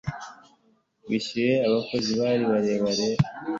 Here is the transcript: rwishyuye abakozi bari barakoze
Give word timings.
rwishyuye 1.03 1.53
abakozi 1.67 2.11
bari 2.21 2.43
barakoze 2.51 3.07